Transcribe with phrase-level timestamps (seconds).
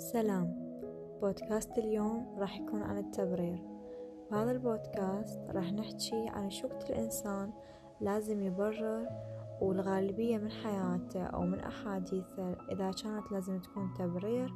[0.00, 0.54] سلام.
[1.20, 3.62] بودكاست اليوم راح يكون عن التبرير.
[4.30, 7.52] بهذا البودكاست راح نحكي عن شو الإنسان
[8.00, 9.08] لازم يبرر
[9.60, 14.54] والغالبية من حياته أو من أحاديثه إذا كانت لازم تكون تبرير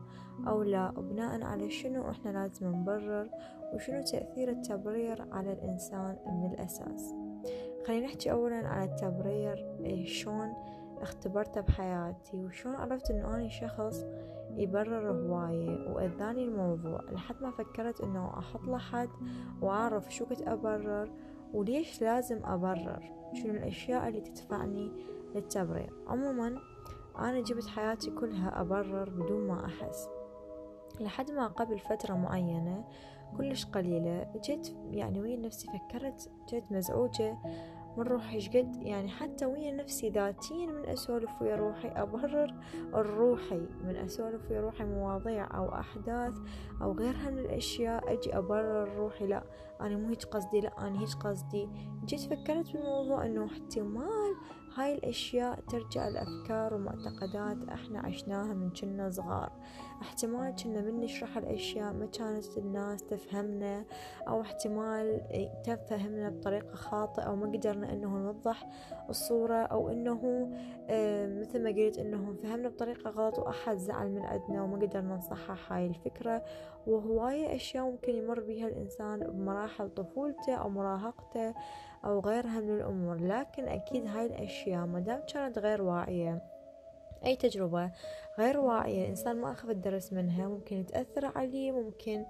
[0.49, 3.31] أو لا وبناء على شنو إحنا لازم نبرر
[3.75, 7.15] وشنو تأثير التبرير على الإنسان من الأساس.
[7.87, 10.53] خلينا نحكي أولا على التبرير إيه شلون
[11.01, 14.05] اختبرته بحياتي وشلون عرفت إنه اني شخص
[14.57, 19.11] يبرر هواية وأذاني الموضوع لحد ما فكرت إنه أحط له حد
[19.63, 21.11] وأعرف شو كنت أبرر
[21.55, 24.93] وليش لازم أبرر شنو الأشياء اللي تدفعني
[25.35, 25.93] للتبرير.
[26.07, 26.59] عموما
[27.19, 30.09] أنا جبت حياتي كلها أبرر بدون ما أحس.
[31.01, 32.85] لحد ما قبل فترة معينة
[33.37, 37.39] كلش قليلة جيت يعني ويا نفسي فكرت جيت مزعوجة
[37.97, 42.55] من روحي شقد يعني حتى ويا نفسي ذاتيا من أسولف ويا روحي أبرر
[42.95, 46.35] الروحي من أسولف ويا روحي مواضيع أو أحداث
[46.83, 49.45] أو غيرها من الأشياء أجي أبرر روحي لا
[49.81, 51.69] أنا مو هيك قصدي لا أنا هيك قصدي.
[52.05, 54.35] جيت فكرت بالموضوع إنه احتمال
[54.77, 59.53] هاي الأشياء ترجع لأفكار ومعتقدات إحنا عشناها من كنا صغار.
[60.03, 63.85] احتمال كنا من نشرح الأشياء ما كانت الناس تفهمنا
[64.29, 65.23] أو احتمال
[65.65, 68.69] تفهمنا بطريقة خاطئة أو ما قدرنا إنه نوضح
[69.09, 70.49] الصورة أو آه
[71.41, 75.87] مثل ما قلت إنه فهمنا بطريقة غلط وأحد زعل من عندنا وما قدرنا نصحح هاي
[75.87, 76.45] الفكرة.
[76.87, 81.55] وهواية أشياء ممكن يمر بها الإنسان بمراحل طفولته أو مراهقته
[82.05, 86.43] أو غيرها من الأمور لكن أكيد هاي الأشياء مدام كانت غير واعية
[87.25, 87.91] أي تجربة
[88.39, 92.25] غير واعية الإنسان ما أخذ الدرس منها ممكن تأثر عليه ممكن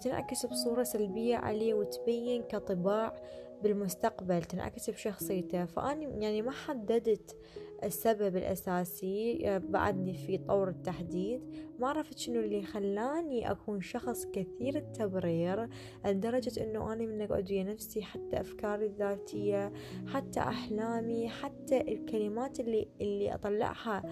[0.00, 3.14] تنعكس بصورة سلبية عليه وتبين كطباع
[3.62, 5.64] بالمستقبل تنعكس بشخصيته.
[5.64, 7.36] فأنا يعني ما حددت
[7.84, 11.40] السبب الأساسي بعدني في طور التحديد.
[11.78, 15.68] ما عرفت شنو اللي خلاني أكون شخص كثير التبرير
[16.06, 19.72] لدرجة أنه أنا من أقعد ويا نفسي حتى أفكاري الذاتية
[20.06, 24.02] حتى أحلامي حتى الكلمات اللي, اللي أطلعها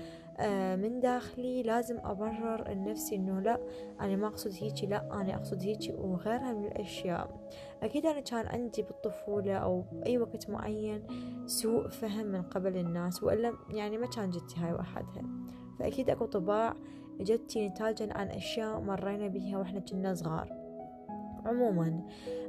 [0.77, 1.63] من داخلي.
[1.63, 3.61] لازم أبرر لنفسي إنه لا
[4.01, 7.51] أنا ما أقصد هيجي لا أنا أقصد هيجي وغيرها من الأشياء.
[7.83, 11.03] أكيد أنا كان عندي بالطفولة أو أي وقت معين
[11.47, 15.23] سوء فهم من قبل الناس وإلا يعني ما كان جدتي هاي وحدها
[15.79, 16.77] فأكيد أكو طباع
[17.21, 20.49] جدتي نتاجا عن أشياء مرينا بيها وإحنا كنا صغار.
[21.47, 22.03] عموما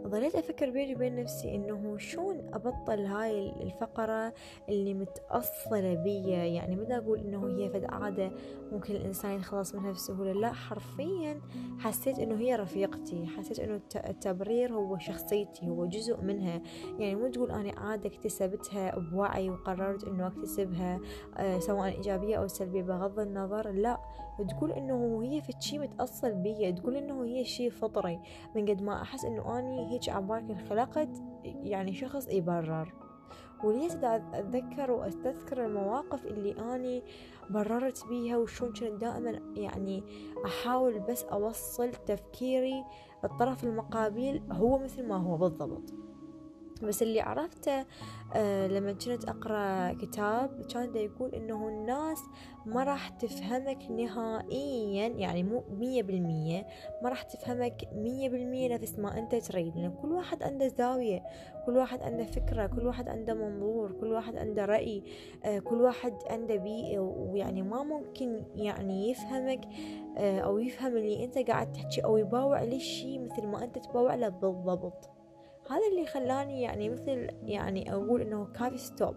[0.08, 4.34] ظليت أفكر بيني وبين نفسي إنه شلون أبطل هاي الفقرة
[4.70, 8.32] اللي متأصلة بيا؟ يعني ما أقول إنه هي فد عادة
[8.72, 11.42] ممكن الإنسان يتخلص منها بسهولة لا؟ حرفيا
[11.80, 16.62] حسيت إنه هي رفيقتي حسيت إنه التبرير هو شخصيتي هو جزء منها.
[17.00, 21.00] يعني مو تقول أنا عادة اكتسبتها بوعي وقررت إنه أكتسبها
[21.38, 23.72] أه سواء إيجابية أو سلبية بغض النظر.
[23.72, 23.98] لا
[24.50, 28.20] تقول إنه هي في شي متأصل بيا تقول إنه هي شي فطري.
[28.56, 31.10] من قد ما أحس إنه أني هيك عبالك انخلقت
[31.44, 32.94] يعني شخص يبرر.
[33.64, 37.04] وليش أتذكر وأستذكر المواقف اللي أني
[37.50, 40.04] بررت بيها؟ وشون كنت دائما يعني
[40.46, 42.84] أحاول بس أوصل تفكيري
[43.24, 45.94] الطرف المقابل هو مثل ما هو بالضبط.
[46.84, 47.86] بس اللي عرفته
[48.36, 52.20] آه لما كنت أقرأ كتاب كان دا يقول إنه الناس
[52.66, 56.68] ما راح تفهمك نهائيا يعني مو مية بالمية
[57.04, 61.24] ما راح تفهمك مية بالمية نفس ما أنت تريد لأن كل واحد عنده زاوية
[61.66, 65.04] كل واحد عنده فكرة كل واحد عنده منظور كل واحد عنده رأي
[65.46, 69.62] آه كل واحد عنده بيئة ويعني ما ممكن يعني يفهمك
[70.18, 74.30] آه أو يفهم اللي أنت قاعد تحكي أو يباوع للشي مثل ما أنت تباوع له
[74.30, 75.21] بالضبط.
[75.72, 79.16] هذا اللي خلاني يعني مثل يعني أقول إنه كافي stop.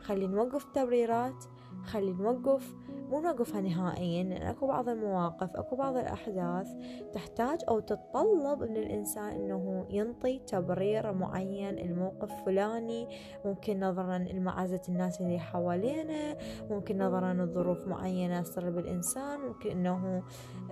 [0.00, 1.44] خلي نوقف تبريرات.
[1.84, 2.74] خلي نوقف
[3.10, 6.68] مو نوقفها نهائيا لأن أكو بعض المواقف أكو بعض الأحداث
[7.12, 13.08] تحتاج أو تتطلب من الإنسان أنه ينطي تبرير معين الموقف فلاني
[13.44, 16.36] ممكن نظرا لمعزة الناس اللي حوالينا
[16.70, 20.22] ممكن نظرا لظروف معينة تصير بالإنسان ممكن أنه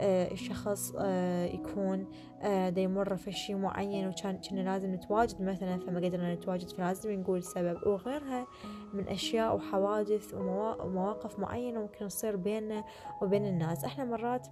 [0.00, 2.06] آه الشخص آه يكون
[2.42, 7.20] آه دا يمر في شيء معين وكان كنا لازم نتواجد مثلا فما قدرنا نتواجد فلازم
[7.20, 8.46] نقول سبب وغيرها
[8.94, 10.95] من أشياء وحوادث ومواقف
[11.38, 12.84] معينة ممكن تصير بيننا
[13.22, 13.84] وبين الناس.
[13.84, 14.46] إحنا مرات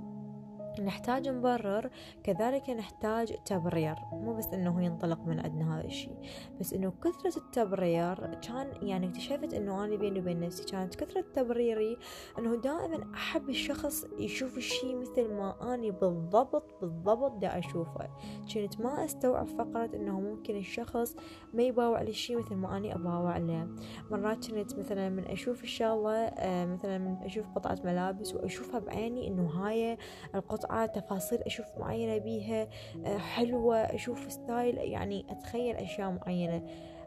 [0.80, 1.90] نحتاج نبرر
[2.22, 3.94] كذلك نحتاج تبرير.
[4.12, 6.18] مو بس إنه ينطلق من عندنا هذا الشيء
[6.60, 11.98] بس إنه كثرة التبرير كان يعني اكتشفت إنه أنا بيني وبين نفسي كانت كثرة تبريري
[12.38, 18.08] إنه دائما أحب الشخص يشوف الشيء مثل ما أني بالضبط بالضبط دا أشوفه.
[18.54, 21.16] كنت ما أستوعب فقرة إنه ممكن الشخص
[21.54, 23.68] ما يباوع للشيء مثل ما أني أباوع له.
[24.10, 29.98] مرات كنت مثلا من أشوف الشغلة مثلا من أشوف قطعة ملابس وأشوفها بعيني إنه هاي
[30.34, 32.68] القطعة على تفاصيل أشوف معينة بيها
[33.04, 36.62] آه، حلوة أشوف ستايل يعني أتخيل أشياء معينة.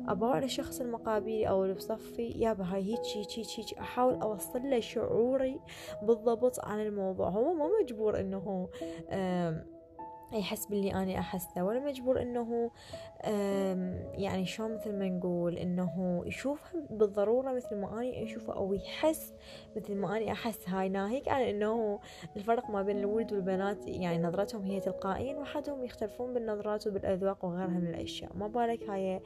[0.07, 4.79] أبغى الشخص المقابلي أو اللي بصفي يابا هاي هيك هيك هيك هيك أحاول أوصل له
[4.79, 5.59] شعوري
[6.01, 7.29] بالضبط عن الموضوع.
[7.29, 8.69] هو مو مجبور إنه
[10.33, 12.71] يحس باللي أنا أحسه ولا مجبور إنه
[14.13, 19.33] يعني شلون مثل ما نقول إنه يشوفها بالضرورة مثل ما أنا أشوفه أو يحس
[19.75, 20.69] مثل ما أنا أحس.
[20.69, 21.99] هاي ناهيك عن إنه
[22.35, 27.87] الفرق ما بين الولد والبنات يعني نظرتهم هي تلقائيا وحدهم يختلفون بالنظرات وبالأذواق وغيرها من
[27.87, 28.31] الأشياء.
[28.35, 29.21] ما بالك هاي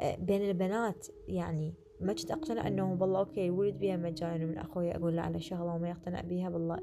[0.00, 4.96] آه، بين البنات يعني ما كنت أقتنع أنه والله أوكي الولد بيها مجال من أخوي
[4.96, 6.78] أقول له على شغلة وما يقتنع بيها بالله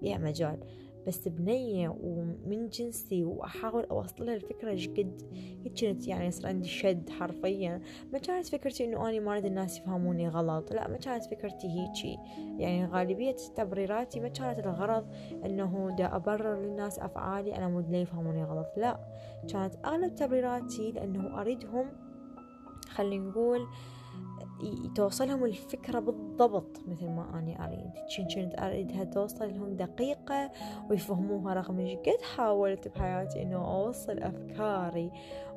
[0.00, 0.58] بيها مجال
[1.06, 5.22] بس بنية ومن جنسي وأحاول أوصلها الفكرة جد
[5.64, 7.80] هيك كانت يعني يصير عندي شد حرفيا.
[8.12, 12.18] ما كانت فكرتي إنه أنا ما أريد الناس يفهموني غلط لا ما كانت فكرتي هيجي
[12.58, 15.06] يعني غالبية تبريراتي ما كانت الغرض
[15.44, 19.00] إنه دا أبرر للناس أفعالي أنا مود لا يفهموني غلط لا.
[19.52, 21.86] كانت أغلب تبريراتي لأنه أريدهم
[22.88, 23.66] خلينا نقول
[24.94, 27.90] توصلهم الفكرة بالضبط مثل ما أنا أريد.
[28.34, 30.50] كنت أريدها توصل لهم دقيقة
[30.90, 35.10] ويفهموها رغم إيش قد حاولت بحياتي إنه أوصل أفكاري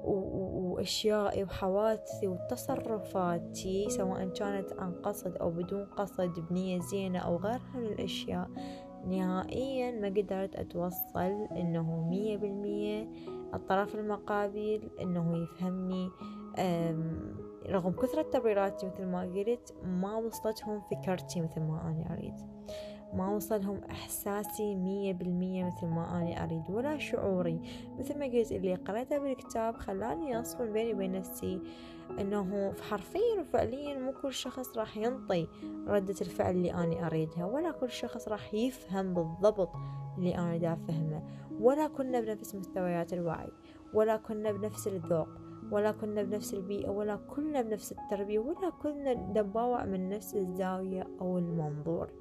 [0.03, 7.85] وأشيائي وحوادثي وتصرفاتي سواء كانت عن قصد أو بدون قصد بنية زينة أو غيرها من
[7.85, 8.49] الأشياء.
[9.05, 13.09] نهائيا ما قدرت أتوصل إنه مية بالمية
[13.53, 16.09] الطرف المقابل إنه يفهمني
[17.65, 22.33] رغم كثرة تبريراتي مثل ما قلت ما وصلتهم فكرتي مثل ما أنا أريد.
[23.13, 27.61] ما وصلهم إحساسي مية بالمية مثل ما أنا أريد ولا شعوري.
[27.99, 31.61] مثل ما قلت اللي قرأته بالكتاب خلاني يصفن بيني وبين نفسي
[32.19, 35.47] أنه حرفيا وفعليا مو كل شخص راح ينطي
[35.87, 39.69] ردة الفعل اللي أنا أريدها ولا كل شخص راح يفهم بالضبط
[40.17, 41.23] اللي أنا دا أفهمه
[41.59, 43.51] ولا كنا بنفس مستويات الوعي
[43.93, 45.46] ولا كنا بنفس الذوق.
[45.71, 51.37] ولا كنا بنفس البيئة ولا كنا بنفس التربية ولا كنا نباوع من نفس الزاوية أو
[51.37, 52.11] المنظور.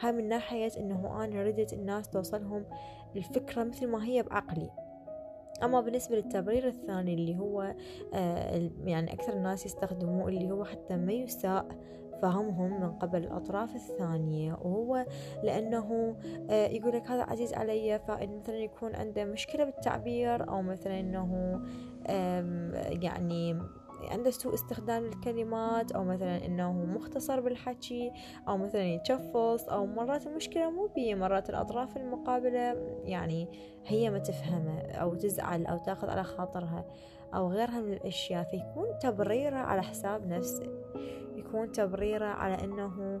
[0.00, 2.64] هاي من ناحية إنه أنا ردت الناس توصلهم
[3.16, 4.70] الفكرة مثل ما هي بعقلي.
[5.62, 7.74] أما بالنسبة للتبرير الثاني اللي هو
[8.14, 11.68] آه يعني أكثر الناس يستخدموه اللي هو حتى ما يساء
[12.22, 14.52] فهمهم من قبل الأطراف الثانية.
[14.52, 15.06] وهو
[15.42, 16.16] لأنه
[16.50, 21.60] آه، يقول لك هذا عزيز علي فإن مثلا يكون عنده مشكلة بالتعبير أو مثلا أنه
[23.02, 23.56] يعني
[24.10, 28.12] عنده سوء استخدام الكلمات أو مثلا إنه مختصر بالحكي
[28.48, 33.48] أو مثلا يتشفص أو مرات المشكلة مو بيه مرات الأطراف المقابلة يعني
[33.86, 36.84] هي ما تفهمه أو تزعل أو تأخذ على خاطرها
[37.34, 40.66] أو غيرها من الأشياء فيكون تبريره على حساب نفسه.
[41.38, 43.20] يكون تبريره على أنه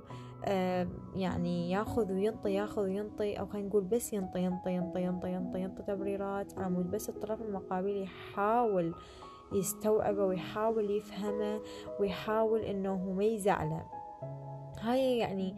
[1.14, 5.82] يعني ياخذ وينطي ياخذ وينطي أو خلينا نقول بس ينطي ينطي ينطي ينطي ينطي, ينطي
[5.82, 6.90] تبريرات على مود.
[6.90, 8.94] بس الطرف المقابل يحاول
[9.52, 11.60] يستوعبه ويحاول يفهمه
[12.00, 13.82] ويحاول إنه ما يزعله.
[14.80, 15.56] هاي يعني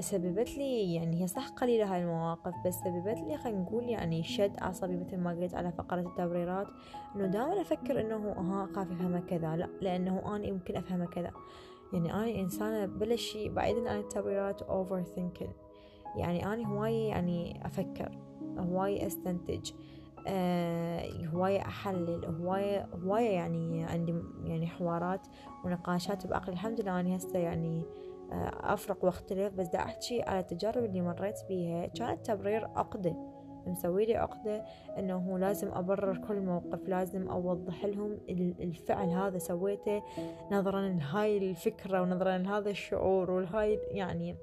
[0.00, 4.52] سببت لي يعني هي صح قليلة هاي المواقف بس سببت لي خلينا نقول يعني شد
[4.58, 6.66] عصبي مثل ما قلت على فقرة التبريرات
[7.16, 11.30] إنه دائما أفكر إنه ها اخاف افهمه كذا لا لأنه أنا يمكن افهمه كذا.
[11.92, 15.50] يعني أنا إنسانة بلا شيء بعيدا عن التبريرات overthinking
[16.16, 18.18] يعني أنا هواي يعني أفكر
[18.58, 19.72] هواي أستنتج
[20.28, 24.14] آه هواية أحلل هواية هواية يعني عندي
[24.44, 25.26] يعني حوارات
[25.64, 28.05] ونقاشات بعقلي الحمد لله أنا هسه يعني آه
[28.60, 31.86] أفرق واختلف بس دا أحكي على التجارب اللي مريت بيها.
[31.86, 33.16] كانت تبرير عقدة
[33.66, 34.64] مسوي لي عقدة
[34.98, 38.18] إنه لازم أبرر كل موقف لازم أوضح لهم
[38.60, 40.02] الفعل هذا سويته
[40.50, 44.36] نظرا لهاي الفكرة ونظرا لهذا الشعور والهاي يعني.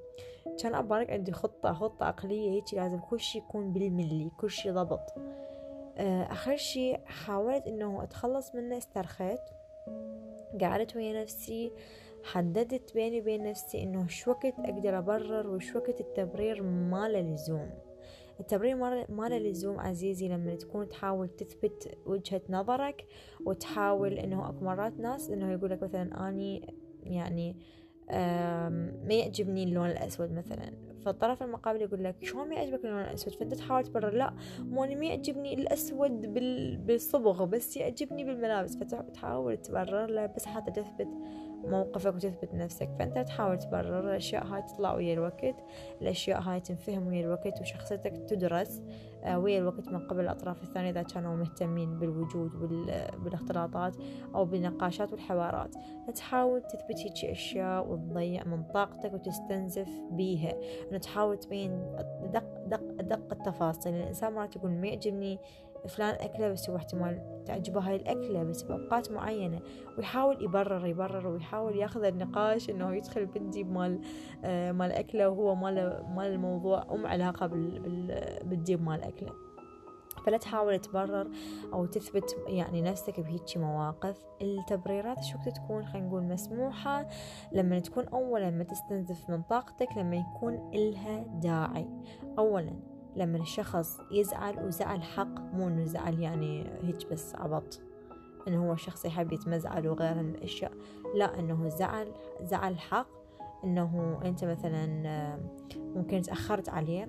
[0.62, 5.14] كان أبارك عندي خطة خطة عقلية هيك لازم كل شي يكون بالملي كل شي ضبط.
[5.98, 9.40] آه، آخر شي حاولت إنه أتخلص منه استرخيت
[10.60, 11.72] قعدت ويا نفسي.
[12.24, 17.70] حددت بيني وبين نفسي إنه شو وقت أقدر أبرر وش وقت التبرير ما له لزوم
[18.40, 18.76] التبرير
[19.08, 23.06] ما له لزوم عزيزي لما تكون تحاول تثبت وجهة نظرك
[23.46, 27.56] وتحاول إنه أكو مرات ناس إنه يقولك مثلا أني يعني
[29.08, 30.72] ما يعجبني اللون الأسود مثلا.
[31.04, 35.06] فالطرف المقابل يقول لك شلون ما يعجبك اللون الأسود؟ فأنت تحاول تبرر لا مو ما
[35.06, 36.34] يعجبني الأسود
[36.86, 38.76] بالصبغ بس يعجبني بالملابس.
[38.76, 41.08] فتحاول تبرر له بس حتى تثبت
[41.66, 42.88] موقفك وتثبت نفسك.
[42.98, 45.56] فأنت تحاول تبرر الأشياء هاي تطلع ويا الوقت
[46.02, 48.82] الأشياء هاي تنفهم ويا الوقت وشخصيتك تدرس
[49.24, 52.50] آه، ويا الوقت من قبل الأطراف الثانية إذا كانوا مهتمين بالوجود
[53.24, 53.96] بالاختلاطات
[54.34, 55.74] أو بالنقاشات والحوارات.
[56.14, 60.52] تحاول تثبت هيك أشياء وتضيع من طاقتك وتستنزف بيها.
[60.90, 61.96] أنه تحاول تبين
[62.32, 63.94] دق دق أدق التفاصيل.
[63.94, 65.38] الإنسان مرات يقول ما يعجبني
[65.88, 69.60] فلان أكله بس هو احتمال تعجبه هاي الأكلة بس بأوقات معينة.
[69.98, 74.00] ويحاول يبرر يبرر ويحاول ياخذ النقاش إنه يدخل بالديب مال
[74.44, 78.08] آه مال أكلة وهو مال مال الموضوع أم علاقة بال
[78.44, 79.32] بالديب مال أكلة.
[80.26, 81.30] فلا تحاول تبرر
[81.72, 84.24] أو تثبت يعني نفسك بهيجي مواقف.
[84.42, 87.08] التبريرات شو تكون؟ خلينا نقول مسموحة.
[87.52, 91.88] لما تكون أولا ما تستنزف من طاقتك لما يكون إلها داعي.
[92.38, 97.80] أولا لما الشخص يزعل وزعل حق مو إنه زعل يعني هيك بس عبط.
[98.48, 100.72] إنه هو شخص يحب يتمزعل وغيرها من الاشياء
[101.14, 103.06] لا إنه زعل زعل حق.
[103.64, 104.86] إنه أنت مثلا
[105.76, 107.08] ممكن تأخرت عليه.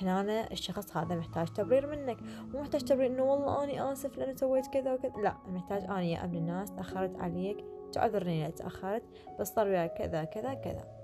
[0.00, 2.22] هنا الشخص هذا محتاج تبرير منك.
[2.22, 5.12] مو محتاج تبرير إنه والله أني آسف لأنه سويت كذا وكذا.
[5.22, 9.02] لا محتاج أني يا ابن الناس تأخرت عليك تعذرني لا تأخرت
[9.40, 10.97] بس صار وياي كذا كذا كذا.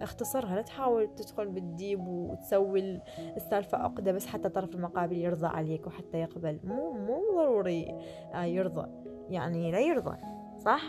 [0.00, 3.00] اختصرها لا تحاول تدخل بالديب وتسوي
[3.36, 6.60] السالفة عقدة بس حتى طرف المقابل يرضى عليك وحتى يقبل.
[6.64, 7.98] مو مو ضروري
[8.34, 8.86] آه، يرضى.
[9.28, 10.16] يعني لا يرضى
[10.58, 10.82] صح؟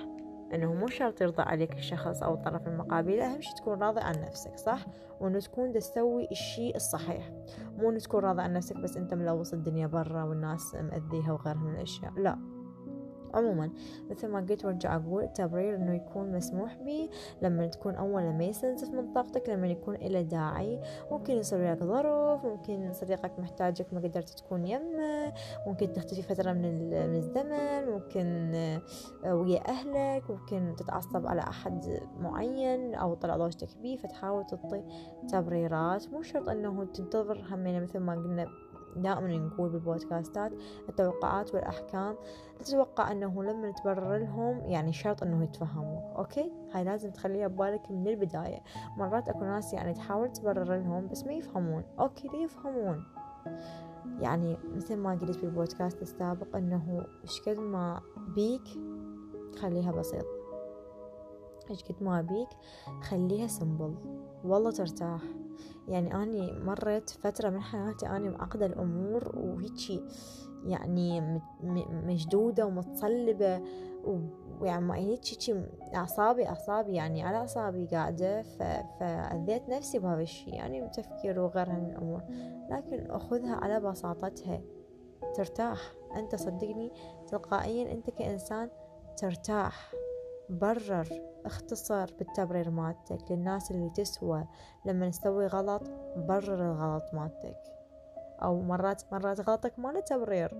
[0.53, 4.57] إنه مو شرط يرضى عليك الشخص أو الطرف المقابل أهم شي تكون راضي عن نفسك
[4.57, 4.85] صح؟
[5.19, 7.31] وإنه تكون تسوي الشيء الصحيح.
[7.77, 11.75] مو إنه تكون راضي عن نفسك بس أنت ملوص الدنيا برا والناس مأذيها وغيرها من
[11.75, 12.60] الأشياء لا.
[13.33, 13.69] عموما
[14.09, 17.09] مثل ما قلت وأرجع أقول التبرير إنه يكون مسموح به
[17.41, 20.79] لما تكون أولا ما يستنزف من طاقتك لما يكون إلى داعي.
[21.11, 25.33] ممكن يصير وياك ظرف ممكن صديقك محتاجك ما قدرت تكون يمه
[25.67, 28.51] ممكن تختفي فترة من, من الزمن ممكن
[29.25, 34.83] آه، ويا أهلك ممكن تتعصب على أحد معين أو طلع ضوجتك بيه فتحاول تعطي
[35.29, 36.09] تبريرات.
[36.09, 38.47] مو شرط أنه تنتظر همينة مثل ما قلنا
[38.95, 40.51] دائما نقول بالبودكاستات
[40.89, 42.15] التوقعات والأحكام
[42.59, 48.07] تتوقع أنه لما تبرر لهم يعني شرط أنه يتفهموك okay؟ هاي لازم تخليها ببالك من
[48.07, 48.59] البداية.
[48.97, 51.83] مرات أكو ناس يعني تحاول تبرر لهم بس ما يفهمون.
[51.99, 53.03] okay لا يفهمون؟
[54.19, 57.05] يعني مثل ما قلت بالبودكاست السابق أنه
[57.47, 58.01] قد ما
[58.35, 58.67] بيك
[59.61, 60.40] خليها بسيط
[61.71, 62.49] إيش قد ما بيك
[63.03, 63.95] خليها simple
[64.43, 65.21] والله ترتاح.
[65.87, 70.01] يعني أني مريت فترة من حياتي أني معقدة الأمور وهيجي
[70.65, 71.39] يعني
[71.89, 73.61] مشدودة ومتصلبة
[74.59, 75.55] ويعني هيجي
[75.95, 78.41] أعصابي أعصابي يعني على أعصابي قاعدة.
[78.99, 82.21] فأذيت نفسي بهذا الشي يعني تفكير وغيرها من الأمور.
[82.69, 84.61] لكن أخذها على بساطتها.
[85.35, 85.79] ترتاح.
[86.15, 86.91] أنت صدقني
[87.27, 88.69] تلقائيا أنت كإنسان
[89.17, 89.91] ترتاح.
[90.51, 94.47] برر اختصر بالتبرير مالتك للناس اللي تسوى
[94.85, 95.83] لما نسوي غلط
[96.15, 97.57] برر الغلط مالتك.
[98.43, 100.51] أو مرات مرات غلطك ما له تبرير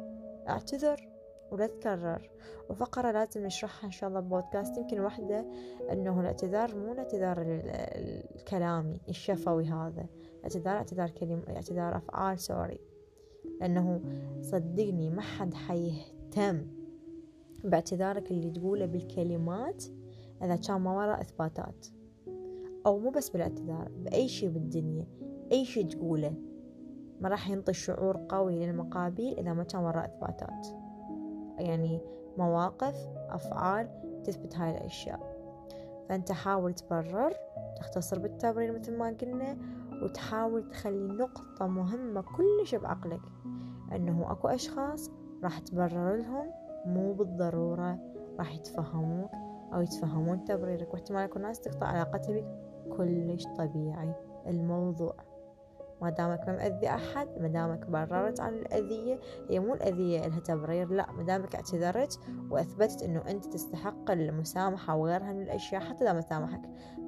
[0.49, 1.09] اعتذر
[1.51, 2.29] ولا تكرر.
[2.69, 5.45] وفقرة لازم نشرحها إن شاء الله بودكاست يمكن واحدة
[5.91, 10.05] أنه الاعتذار مو الاعتذار الكلامي الشفوي هذا.
[10.43, 12.79] اعتذار اعتذار كلمة اعتذار أفعال سوري.
[13.61, 14.01] لأنه
[14.41, 16.80] صدقني ما حد حيهتم
[17.63, 19.83] باعتذارك اللي تقوله بالكلمات
[20.43, 21.87] إذا كان ما وراء إثباتات.
[22.85, 25.07] أو مو بس بالاعتذار بأي شي بالدنيا
[25.51, 26.33] أي شي تقوله.
[27.21, 30.67] ما راح ينطي شعور قوي للمقابل إذا ما كان وراء إثباتات.
[31.59, 32.01] يعني
[32.37, 32.95] مواقف
[33.29, 33.89] أفعال
[34.23, 35.31] تثبت هاي الأشياء.
[36.09, 37.33] فأنت حاول تبرر
[37.77, 39.57] تختصر بالتبرير مثل ما قلنا
[40.03, 43.21] وتحاول تخلي نقطة مهمة كلش بعقلك.
[43.95, 45.11] أنه أكو أشخاص
[45.43, 46.51] راح تبرر لهم
[46.85, 47.99] مو بالضرورة
[48.39, 49.31] راح يتفهموك
[49.73, 52.45] أو يتفهمون تبريرك واحتمال يكون ناس تقطع علاقتها بك
[52.97, 54.13] كلش طبيعي.
[54.47, 55.15] الموضوع
[56.01, 59.19] ما دامك ما مأذي أحد ما دامك بررت عن الأذية
[59.49, 62.19] هي مو الأذية لها تبرير لا ما دامك اعتذرت
[62.49, 66.61] وأثبتت إنه أنت تستحق المسامحة وغيرها من الأشياء حتى إذا ما سامحك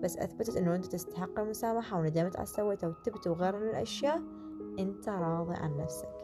[0.04, 4.22] بس أثبتت إنه أنت تستحق المسامحة وندمت على سويته وتبت وغيرها من الأشياء
[4.80, 6.23] أنت راضي عن نفسك.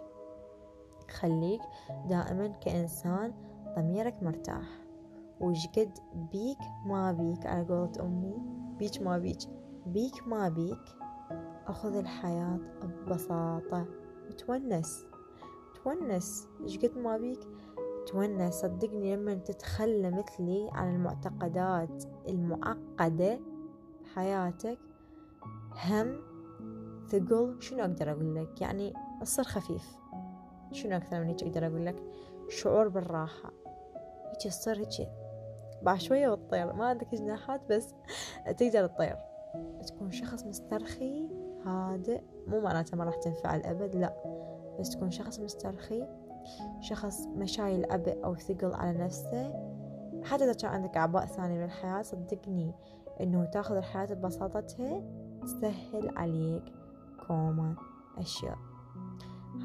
[1.10, 1.62] خليك
[2.10, 3.34] دائما كإنسان
[3.76, 4.90] ضميرك مرتاح.
[5.42, 5.92] وش قد
[6.32, 8.36] بيك ما بيك على قولة أمي
[8.80, 9.40] بيك ما بيك
[9.86, 10.84] بيك ما بيك.
[11.68, 13.86] أخذ الحياة ببساطة.
[14.30, 15.06] وتونس
[15.84, 16.48] تونس.
[16.64, 17.40] إيش قد ما بيك؟
[18.08, 18.54] تونس.
[18.54, 23.40] صدقني لما تتخلى مثلي عن المعتقدات المعقدة
[24.04, 24.80] بحياتك
[25.86, 26.22] هم
[27.10, 27.58] ثقل.
[27.60, 30.00] شنو أقدر أقول لك؟ يعني تصير خفيف.
[30.72, 32.04] شنو أكثر من هيك أقدر أقول لك؟
[32.50, 33.52] شعور بالراحة.
[34.28, 35.10] هيك تصير هيك
[35.82, 36.74] بعد شوية وتطير.
[36.74, 37.94] ما عندك جناحات بس
[38.46, 39.16] تقدر تطير.
[39.88, 41.30] تكون شخص مسترخي
[41.66, 42.22] هادئ.
[42.48, 44.14] مو معناته ما راح تنفعل أبد لا.
[44.80, 46.08] بس تكون شخص مسترخي
[46.82, 49.54] شخص ما شايل عبء أو ثقل على نفسه.
[50.24, 52.74] حتى إذا كان عندك أعباء ثانية من الحياة صدقني
[53.22, 55.04] إنه تاخذ الحياة ببساطتها
[55.42, 56.64] تسهل عليك
[57.28, 57.76] كومة
[58.18, 58.58] أشياء.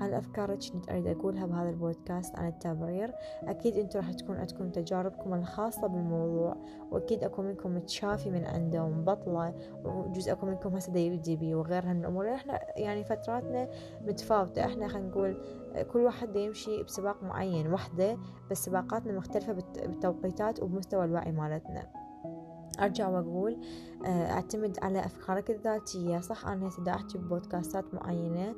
[0.00, 5.86] هالأفكار كنت أريد أقولها بهذا البودكاست عن التبرير أكيد أنتم راح تكون عندكم تجاربكم الخاصة
[5.86, 6.56] بالموضوع
[6.90, 12.00] وأكيد أكو منكم متشافي من عنده ومبطلة وجزء أكو منكم هسه يجي بي وغيرها من
[12.00, 12.34] الأمور.
[12.34, 13.68] إحنا يعني فتراتنا
[14.06, 14.64] متفاوتة.
[14.64, 15.36] إحنا خلينا نقول
[15.92, 18.18] كل واحد يمشي بسباق معين وحدة
[18.50, 21.86] بس سباقاتنا مختلفة بالتوقيتات وبمستوى الوعي مالتنا.
[22.80, 23.60] أرجع وأقول
[24.06, 26.20] آه، أعتمد على أفكارك الذاتية.
[26.20, 28.54] صح أنا هسه أحكي ببودكاستات معينة.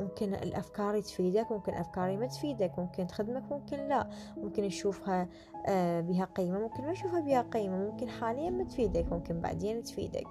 [0.00, 4.10] ممكن الأفكار تفيدك ممكن أفكاري ما تفيدك ممكن تخدمك ممكن لا.
[4.36, 5.28] ممكن تشوفها
[5.66, 7.76] آه، بها قيمة ممكن ما تشوفها بها قيمة.
[7.76, 10.28] ممكن حاليا ما تفيدك ممكن بعدين تفيدك.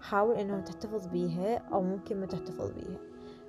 [0.00, 2.98] حاول إنه تحتفظ بيها أو ممكن ما تحتفظ بيها.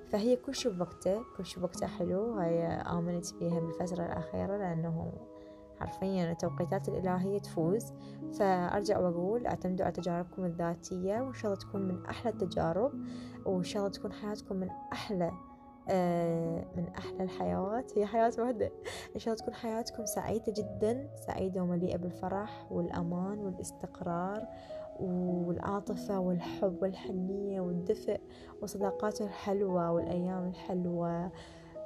[0.08, 2.32] فهي كل شي بوقته كل شي بوقته حلو.
[2.32, 5.12] هاي آمنت فيها بالفترة الأخيرة لأنه
[5.86, 7.92] حرفيا التوقيتات الإلهية تفوز.
[8.38, 12.92] فأرجع وأقول أعتمدوا على تجاربكم الذاتية وإن شاء الله تكون من أحلى التجارب
[13.46, 15.30] وإن شاء الله تكون حياتكم من أحلى
[15.88, 18.72] آه، من أحلى الحيوات هي حياة واحدة.
[19.14, 24.46] إن شاء الله تكون حياتكم سعيدة جدا سعيدة ومليئة بالفرح والأمان والاستقرار
[25.00, 28.20] والعاطفة والحب والحنية والدفء
[28.60, 31.30] والصداقات الحلوة والأيام الحلوة.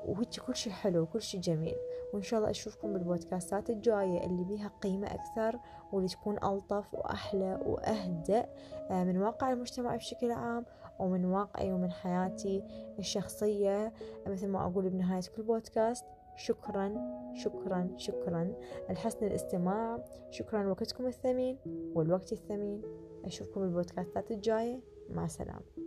[0.06, 1.76] وهيك كل شي حلو كل شي جميل.
[2.16, 5.60] وإن شاء الله أشوفكم بالبودكاستات الجاية اللي بيها قيمة أكثر
[5.92, 8.46] واللي تكون ألطف وأحلى وأهدأ
[8.90, 10.64] آه، من واقع المجتمع بشكل عام
[10.98, 12.62] ومن واقعي ومن حياتي
[12.98, 13.92] الشخصية.
[14.26, 16.04] مثل ما أقول بنهاية كل بودكاست
[16.36, 16.94] شكرا
[17.34, 18.54] شكرا شكرا
[18.90, 20.04] لحسن الاستماع.
[20.30, 21.58] شكرا لوقتكم الثمين
[21.94, 22.82] والوقت الثمين.
[23.24, 24.80] أشوفكم بالبودكاستات الجاية.
[25.10, 25.86] مع السلامة.